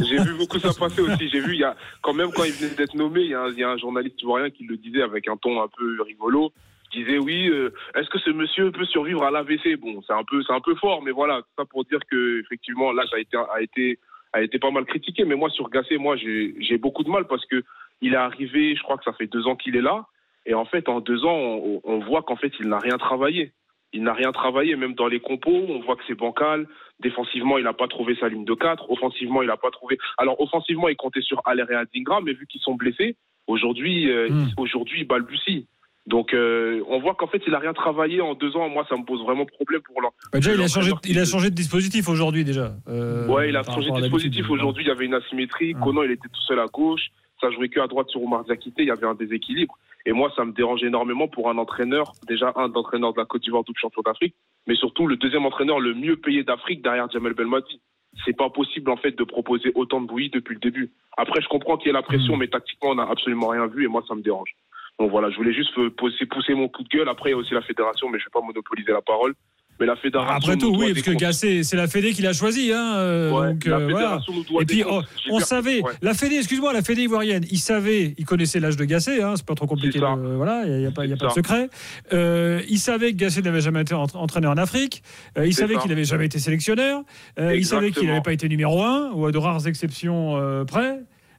J'ai 0.05 0.19
vu 0.23 0.35
beaucoup 0.35 0.59
ça 0.59 0.71
passer 0.79 1.01
aussi. 1.01 1.29
J'ai 1.29 1.41
vu, 1.41 1.55
il 1.55 1.61
y 1.61 1.65
a, 1.65 1.77
quand 2.03 2.13
même, 2.13 2.31
quand 2.33 2.45
il 2.45 2.53
venait 2.53 2.75
d'être 2.75 2.95
nommé, 2.95 3.23
il 3.23 3.31
y, 3.31 3.35
a 3.65 3.71
un, 3.71 3.77
journaliste 3.79 4.21
ivoirien 4.23 4.51
qui 4.51 4.65
le 4.65 4.77
disait 4.77 5.03
avec 5.03 5.29
un 5.29 5.37
ton 5.37 5.63
un 5.63 5.69
peu 5.69 6.03
rigolo. 6.03 6.53
Il 6.93 7.05
disait 7.05 7.19
oui, 7.19 7.49
euh, 7.49 7.73
est-ce 7.95 8.09
que 8.09 8.19
ce 8.19 8.31
monsieur 8.31 8.71
peut 8.71 8.85
survivre 8.87 9.23
à 9.25 9.31
l'AVC 9.31 9.77
Bon, 9.81 10.03
c'est 10.07 10.13
un 10.13 10.25
peu, 10.25 10.43
c'est 10.43 10.53
un 10.53 10.61
peu 10.61 10.75
fort, 10.77 11.03
mais 11.03 11.11
voilà, 11.11 11.43
ça 11.57 11.65
pour 11.65 11.85
dire 11.85 12.01
que 12.11 12.41
effectivement, 12.41 12.93
ça 12.95 13.17
a 13.17 13.19
été, 13.19 13.37
a 13.37 13.63
été, 13.63 13.99
a 14.33 14.43
été 14.43 14.59
pas 14.59 14.71
mal 14.71 14.85
critiqué. 14.85 15.25
Mais 15.25 15.35
moi, 15.35 15.51
sur 15.51 15.69
Gasset, 15.71 15.99
moi, 15.99 16.17
j'ai 16.17 16.79
beaucoup 16.79 17.05
de 17.05 17.11
mal 17.11 17.27
parce 17.27 17.45
que 17.47 17.63
il 18.01 18.15
est 18.15 18.17
arrivé, 18.17 18.77
je 18.77 18.83
crois 18.83 18.97
que 18.97 19.05
ça 19.05 19.13
fait 19.13 19.27
deux 19.27 19.47
ans 19.47 19.57
qu'il 19.57 19.77
est 19.77 19.83
là, 19.83 20.07
et 20.47 20.55
en 20.55 20.65
fait, 20.65 20.89
en 20.89 21.01
deux 21.01 21.25
ans, 21.25 21.61
on 21.85 21.99
voit 22.01 22.23
qu'en 22.23 22.37
fait, 22.37 22.53
il 22.61 22.69
n'a 22.69 22.79
rien 22.79 22.97
travaillé. 22.97 23.53
Il 23.93 24.03
n'a 24.03 24.13
rien 24.13 24.33
travaillé, 24.33 24.77
même 24.77 24.95
dans 24.95 25.07
les 25.07 25.19
compos, 25.21 25.65
on 25.69 25.81
voit 25.81 25.97
que 25.97 26.03
c'est 26.07 26.15
bancal. 26.15 26.67
Défensivement, 27.01 27.57
il 27.59 27.65
n'a 27.65 27.73
pas 27.73 27.89
trouvé 27.89 28.17
sa 28.21 28.29
ligne 28.29 28.45
de 28.45 28.55
4. 28.55 28.91
Offensivement, 28.91 29.41
il 29.43 29.47
n'a 29.49 29.57
pas 29.57 29.71
trouvé. 29.71 29.97
Alors, 30.19 30.39
offensivement, 30.41 30.89
il 30.89 30.97
comptait 30.97 31.23
sur 31.23 31.41
Aller 31.47 31.65
et 31.71 31.75
Adingra, 31.75 32.21
mais 32.21 32.33
vu 32.35 32.47
qu'ils 32.47 32.61
sont 32.61 32.75
blessés, 32.75 33.17
aujourd'hui, 33.47 34.11
euh, 34.11 34.29
Mm. 34.29 34.49
aujourd'hui, 34.59 35.01
il 35.01 35.07
balbutie. 35.07 35.67
Donc, 36.07 36.33
euh, 36.35 36.83
on 36.89 37.01
voit 37.01 37.15
qu'en 37.15 37.27
fait, 37.29 37.43
il 37.47 37.53
n'a 37.53 37.59
rien 37.59 37.73
travaillé 37.75 38.21
en 38.21 38.35
deux 38.35 38.57
ans. 38.57 38.69
Moi, 38.69 38.85
ça 38.89 38.97
me 38.97 39.05
pose 39.05 39.23
vraiment 39.23 39.45
problème 39.47 39.83
pour 39.83 40.01
l'en- 40.01 40.13
Bah, 40.33 40.39
déjà, 40.39 40.55
il 40.55 40.61
a 40.63 40.69
changé, 40.69 40.93
qui- 41.03 41.11
il 41.13 41.19
a 41.19 41.25
changé 41.27 41.51
de 41.51 41.55
dispositif 41.55 42.09
aujourd'hui 42.09 42.45
déjà. 42.45 42.73
euh, 42.89 43.27
Ouais, 43.29 43.51
il 43.51 43.57
a 43.57 43.63
changé 43.63 43.91
de 43.91 44.01
dispositif. 44.01 44.49
Aujourd'hui, 44.51 44.85
il 44.85 44.89
y 44.89 44.91
avait 44.91 45.05
une 45.07 45.15
asymétrie. 45.15 45.75
Mm. 45.75 45.81
Conan, 45.81 46.03
il 46.05 46.11
était 46.13 46.29
tout 46.29 46.41
seul 46.47 46.59
à 46.61 46.67
gauche. 46.67 47.09
Ça 47.41 47.51
jouait 47.51 47.69
que 47.69 47.79
à 47.81 47.87
droite 47.87 48.09
sur 48.11 48.23
Oumar 48.23 48.43
Diakité. 48.45 48.83
Il 48.83 48.89
y 48.89 48.91
avait 48.91 49.07
un 49.07 49.15
déséquilibre. 49.15 49.79
Et 50.09 50.13
moi, 50.13 50.33
ça 50.35 50.47
me 50.47 50.53
dérange 50.53 50.83
énormément 50.83 51.29
pour 51.29 51.51
un 51.51 51.59
entraîneur, 51.59 52.13
déjà 52.27 52.51
un 52.57 52.71
d'entraîneur 52.71 53.13
de 53.13 53.19
la 53.19 53.27
Côte 53.27 53.43
d'Ivoire, 53.43 53.63
double 53.63 53.79
champion 53.79 54.01
d'Afrique, 54.01 54.35
mais 54.67 54.75
surtout 54.75 55.07
le 55.07 55.17
deuxième 55.17 55.45
entraîneur 55.45 55.81
le 55.81 55.93
mieux 55.93 56.17
payé 56.17 56.45
d'Afrique 56.45 56.81
derrière 56.83 57.11
Jamel 57.11 57.35
Belmadi. 57.35 57.83
C'est 58.25 58.35
pas 58.35 58.49
possible, 58.49 58.91
en 58.91 58.97
fait, 58.97 59.19
de 59.19 59.25
proposer 59.25 59.71
autant 59.75 60.01
de 60.01 60.07
bouillie 60.07 60.31
depuis 60.31 60.55
le 60.55 60.61
début. 60.61 60.93
Après, 61.19 61.43
je 61.43 61.49
comprends 61.49 61.77
qu'il 61.77 61.89
y 61.89 61.91
ait 61.91 61.93
la 61.93 62.01
pression, 62.01 62.37
Mm. 62.37 62.39
mais 62.39 62.49
tactiquement, 62.49 62.93
on 62.93 62.95
n'a 62.95 63.07
absolument 63.07 63.49
rien 63.49 63.67
vu 63.67 63.85
et 63.85 63.87
moi, 63.87 64.03
ça 64.09 64.15
me 64.15 64.23
dérange. 64.23 64.57
Donc 64.99 65.11
voilà, 65.11 65.29
je 65.29 65.37
voulais 65.37 65.53
juste 65.53 65.77
euh, 65.77 65.91
pousser, 65.91 66.55
mon 66.55 66.69
coup 66.69 66.85
de 66.85 66.89
gueule. 66.89 67.09
Après, 67.11 67.29
il 67.29 67.33
y 67.33 67.37
a 67.37 67.39
aussi 67.39 67.53
la 67.53 67.61
fédération, 67.61 68.09
mais 68.09 68.19
je 68.19 68.25
vais 68.25 68.31
pas 68.33 68.41
monopoliser 68.41 68.93
la 68.93 69.03
parole. 69.03 69.35
Mais 69.81 69.87
la 69.87 69.95
fédération. 69.97 70.35
Après 70.35 70.57
tout, 70.57 70.75
oui, 70.77 70.93
parce 70.93 71.03
que. 71.07 71.11
Gasset, 71.13 71.63
c'est 71.63 71.77
la 71.77 71.87
Fédé 71.87 72.13
qui 72.13 72.23
l'a 72.23 72.33
choisi. 72.33 72.73
Hein, 72.73 72.95
euh, 72.97 73.31
Ouais, 73.31 73.53
donc, 73.53 73.65
la 73.65 73.77
euh, 73.77 73.79
voilà. 73.89 73.97
fédération 73.99 74.33
nous 74.35 74.45
doit 74.45 74.63
Et 74.63 74.65
puis, 74.67 74.83
oh, 74.89 75.03
on 75.31 75.39
savait, 75.41 75.83
ouais. 75.83 75.93
la 76.03 76.15
Fédé, 76.15 76.37
excuse-moi, 76.37 76.73
la 76.73 76.83
Fédé 76.83 77.03
ivoirienne, 77.03 77.45
il 77.51 77.59
savait, 77.59 78.15
il 78.19 78.25
connaissait 78.25 78.59
l'âge 78.61 78.77
de 78.77 78.85
Gasset, 78.85 79.23
hein, 79.23 79.35
c'est 79.37 79.47
pas 79.47 79.55
trop 79.55 79.67
compliqué. 79.67 79.99
De- 80.01 80.35
voilà, 80.37 80.65
il 80.67 80.79
n'y 80.79 80.87
a, 80.87 80.91
pas, 80.91 81.07
y 81.07 81.13
a 81.13 81.17
pas 81.17 81.29
de 81.29 81.33
secret. 81.33 81.69
Euh, 82.13 82.61
il 82.69 82.79
savait 82.79 83.13
que 83.13 83.17
Gasset 83.19 83.43
n'avait 83.43 83.61
jamais 83.61 83.83
été 83.83 83.95
ent- 83.95 84.07
entraîneur 84.15 84.51
en 84.53 84.57
Afrique. 84.57 85.03
Euh, 85.37 85.47
il 85.47 85.55
savait 85.55 85.77
qu'il 85.77 85.91
n'avait 85.91 86.05
jamais 86.05 86.27
été 86.27 86.39
sélectionneur. 86.39 87.03
Euh, 87.39 87.55
il 87.57 87.65
savait 87.65 87.91
qu'il 87.93 88.07
n'avait 88.09 88.21
pas 88.21 88.33
été 88.33 88.49
numéro 88.49 88.83
un, 88.83 89.11
ou 89.13 89.27
à 89.27 89.33
de 89.33 89.39
rares 89.39 89.67
exceptions 89.69 90.37
euh, 90.37 90.65
près. 90.65 90.99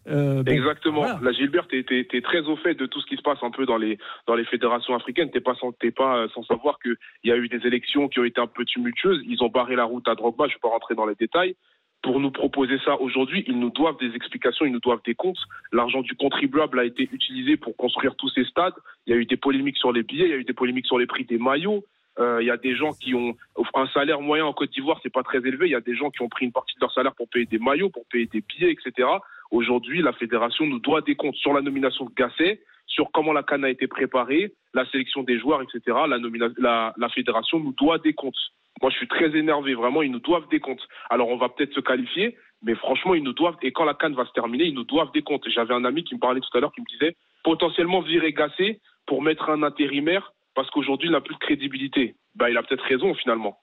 Euh, 0.09 0.43
bon, 0.43 0.51
Exactement. 0.51 1.01
voilà. 1.01 1.19
Là, 1.21 1.31
Gilbert, 1.31 1.67
t'es 1.67 1.85
es, 1.89 2.21
très 2.21 2.41
au 2.41 2.55
fait 2.55 2.73
de 2.73 2.85
tout 2.85 2.99
ce 3.01 3.05
qui 3.05 3.15
se 3.15 3.21
passe 3.21 3.39
un 3.41 3.51
peu 3.51 3.65
dans 3.65 3.77
les 3.77 3.97
dans 4.27 4.35
les 4.35 4.45
fédérations 4.45 4.95
africaines. 4.95 5.29
T'es 5.31 5.41
pas 5.41 5.55
sans 5.55 5.71
t'es 5.71 5.91
pas 5.91 6.17
euh, 6.17 6.27
sans 6.33 6.43
savoir 6.43 6.79
que 6.79 6.97
il 7.23 7.29
y 7.29 7.33
a 7.33 7.37
eu 7.37 7.47
des 7.47 7.65
élections 7.67 8.07
qui 8.07 8.19
ont 8.19 8.23
été 8.23 8.41
un 8.41 8.47
peu 8.47 8.65
tumultueuses. 8.65 9.21
Ils 9.27 9.43
ont 9.43 9.49
barré 9.49 9.75
la 9.75 9.85
route 9.85 10.07
à 10.07 10.15
Drogba. 10.15 10.47
Je 10.47 10.53
vais 10.53 10.59
pas 10.61 10.69
rentrer 10.69 10.95
dans 10.95 11.05
les 11.05 11.15
détails. 11.15 11.55
Pour 12.01 12.19
nous 12.21 12.31
proposer 12.31 12.79
ça 12.85 12.99
aujourd'hui, 13.01 13.43
ils 13.47 13.59
nous 13.59 13.71
doivent 13.71 13.97
des 13.99 14.15
explications, 14.15 14.65
ils 14.65 14.71
nous 14.71 14.79
doivent 14.79 15.01
des 15.05 15.15
comptes. 15.15 15.39
L'argent 15.73 16.01
du 16.01 16.15
contribuable 16.15 16.79
a 16.79 16.85
été 16.85 17.09
utilisé 17.11 17.57
pour 17.57 17.75
construire 17.75 18.15
tous 18.15 18.29
ces 18.29 18.45
stades. 18.45 18.73
Il 19.05 19.13
y 19.13 19.17
a 19.17 19.19
eu 19.19 19.25
des 19.25 19.35
polémiques 19.35 19.77
sur 19.77 19.91
les 19.91 20.03
billets, 20.03 20.25
il 20.25 20.31
y 20.31 20.33
a 20.33 20.37
eu 20.37 20.45
des 20.45 20.53
polémiques 20.53 20.85
sur 20.85 20.97
les 20.97 21.07
prix 21.07 21.25
des 21.25 21.37
maillots. 21.37 21.83
Euh, 22.19 22.41
il 22.41 22.47
y 22.47 22.51
a 22.51 22.57
des 22.57 22.75
gens 22.75 22.91
qui 22.93 23.13
ont 23.13 23.35
un 23.75 23.87
salaire 23.87 24.21
moyen 24.21 24.45
en 24.45 24.53
Côte 24.53 24.71
d'Ivoire, 24.71 24.99
c'est 25.03 25.11
pas 25.11 25.23
très 25.23 25.39
élevé. 25.39 25.67
Il 25.67 25.71
y 25.71 25.75
a 25.75 25.81
des 25.81 25.95
gens 25.95 26.09
qui 26.09 26.21
ont 26.21 26.29
pris 26.29 26.45
une 26.45 26.51
partie 26.51 26.75
de 26.75 26.81
leur 26.81 26.91
salaire 26.93 27.15
pour 27.15 27.29
payer 27.29 27.45
des 27.45 27.59
maillots, 27.59 27.89
pour 27.89 28.05
payer 28.07 28.25
des 28.25 28.41
billets, 28.41 28.71
etc. 28.71 29.07
Aujourd'hui, 29.51 30.01
la 30.01 30.13
fédération 30.13 30.65
nous 30.65 30.79
doit 30.79 31.01
des 31.01 31.15
comptes 31.15 31.35
sur 31.35 31.53
la 31.53 31.61
nomination 31.61 32.05
de 32.05 32.11
Gasset, 32.13 32.61
sur 32.85 33.09
comment 33.11 33.33
la 33.33 33.43
canne 33.43 33.63
a 33.65 33.69
été 33.69 33.87
préparée, 33.87 34.53
la 34.73 34.85
sélection 34.89 35.23
des 35.23 35.39
joueurs, 35.39 35.61
etc. 35.61 35.81
La, 36.07 36.17
nomina- 36.19 36.53
la, 36.57 36.93
la 36.97 37.09
fédération 37.09 37.59
nous 37.59 37.73
doit 37.73 37.97
des 37.99 38.13
comptes. 38.13 38.37
Moi, 38.81 38.91
je 38.91 38.97
suis 38.97 39.07
très 39.07 39.35
énervé. 39.35 39.73
Vraiment, 39.73 40.01
ils 40.03 40.11
nous 40.11 40.19
doivent 40.19 40.47
des 40.49 40.59
comptes. 40.59 40.85
Alors, 41.09 41.29
on 41.29 41.37
va 41.37 41.49
peut-être 41.49 41.73
se 41.73 41.79
qualifier, 41.81 42.37
mais 42.63 42.75
franchement, 42.75 43.13
ils 43.15 43.23
nous 43.23 43.33
doivent. 43.33 43.57
Et 43.61 43.71
quand 43.71 43.85
la 43.85 43.93
canne 43.93 44.13
va 44.15 44.25
se 44.25 44.31
terminer, 44.31 44.65
ils 44.65 44.73
nous 44.75 44.83
doivent 44.85 45.11
des 45.11 45.21
comptes. 45.21 45.47
J'avais 45.49 45.73
un 45.73 45.85
ami 45.85 46.03
qui 46.03 46.15
me 46.15 46.19
parlait 46.19 46.39
tout 46.41 46.55
à 46.57 46.61
l'heure, 46.61 46.71
qui 46.71 46.81
me 46.81 46.85
disait 46.85 47.15
potentiellement 47.43 48.01
virer 48.01 48.33
Gasset 48.33 48.79
pour 49.05 49.21
mettre 49.21 49.49
un 49.49 49.63
intérimaire 49.63 50.31
parce 50.55 50.69
qu'aujourd'hui, 50.71 51.07
il 51.09 51.11
n'a 51.11 51.21
plus 51.21 51.35
de 51.35 51.39
crédibilité. 51.39 52.15
Bah, 52.35 52.49
il 52.49 52.57
a 52.57 52.63
peut-être 52.63 52.83
raison 52.83 53.13
finalement. 53.15 53.57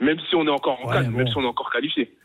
Même 0.00 0.18
si 0.28 0.34
on 0.36 0.46
est 0.46 0.50
encore 0.50 0.84
en 0.84 0.88
Ouais, 0.88 0.94
canne, 0.96 1.10
bon. 1.10 1.18
même 1.18 1.28
si 1.28 1.36
on 1.36 1.42
est 1.42 1.46
encore 1.46 1.70
qualifié. 1.70 2.16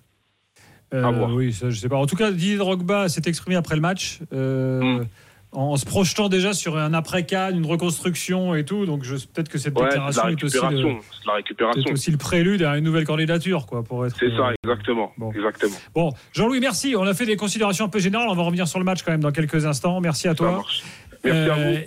Euh, 0.94 1.28
oui, 1.34 1.54
ça, 1.54 1.70
je 1.70 1.80
sais 1.80 1.90
pas. 1.90 1.96
En 1.98 2.06
tout 2.06 2.16
cas, 2.16 2.32
Didier 2.32 2.58
Drogba 2.58 3.08
s'est 3.10 3.22
exprimé 3.26 3.56
après 3.56 3.76
le 3.76 3.82
match. 3.82 4.20
euh, 4.34 4.82
Mm. 5.00 5.06
En 5.54 5.76
se 5.76 5.86
projetant 5.86 6.30
déjà 6.30 6.54
sur 6.54 6.78
un 6.78 6.94
après-can, 6.94 7.50
une 7.54 7.66
reconstruction 7.66 8.56
et 8.56 8.64
tout, 8.64 8.86
donc 8.86 9.02
peut-être 9.04 9.50
que 9.50 9.58
cette 9.58 9.78
Ouais, 9.78 9.90
déclaration 9.90 10.24
la 10.24 10.32
est 10.32 10.42
aussi, 10.46 10.56
le, 10.56 10.62
récupération. 10.62 11.02
La 11.28 11.42
peut-être 11.74 11.92
aussi 11.92 12.10
le 12.12 12.16
prélude 12.18 12.64
à 12.64 12.78
une 12.78 12.86
nouvelle 12.86 13.04
candidature, 13.04 13.66
quoi, 13.66 13.84
pour 13.84 14.06
être. 14.06 14.16
C'est 14.18 14.30
ça, 14.30 14.48
euh, 14.48 14.54
exactement. 14.64 15.12
bon. 15.18 15.34
Exactement. 15.34 15.76
Bon, 15.94 16.14
Jean-Louis, 16.32 16.62
merci. 16.62 16.96
On 16.98 17.04
a 17.04 17.14
fait 17.14 17.26
des 17.26 17.36
considérations 17.36 17.84
un 17.84 17.90
peu 17.90 18.00
générales. 18.00 18.30
On 18.30 18.34
va 18.34 18.44
revenir 18.44 18.66
sur 18.66 18.80
le 18.80 18.86
match 18.86 19.04
quand 19.04 19.12
même 19.12 19.20
dans 19.20 19.34
quelques 19.34 19.66
instants. 19.66 20.00
Merci 20.00 20.30
à 20.30 20.32
Ça 20.32 20.36
toi. 20.36 20.52
marche. 20.52 20.84
Merci 21.26 21.50
à 21.50 21.56
vous. 21.56 21.78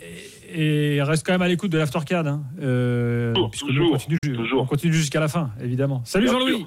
Et 0.57 1.03
reste 1.03 1.25
quand 1.27 1.33
même 1.33 1.41
à 1.41 1.49
l'écoute 1.49 1.71
de 1.73 1.79
l'Aftercard. 1.79 2.27
Hein. 2.27 2.43
Euh, 2.61 3.33
Toujours, 3.33 3.51
puisque 3.51 3.71
nous, 3.71 3.87
on 3.87 3.93
continue, 3.93 4.19
toujours. 4.37 4.63
on 4.63 4.67
continue 4.67 4.93
jusqu'à 4.93 5.21
la 5.21 5.29
fin, 5.29 5.51
évidemment. 5.63 6.03
Salut 6.05 6.29
Jean-Louis. 6.29 6.67